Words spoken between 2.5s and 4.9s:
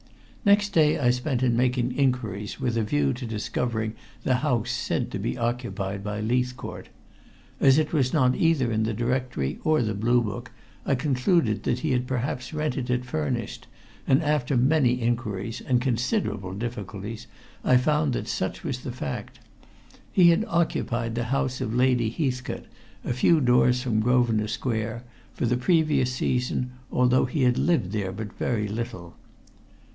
with a view to discovering the house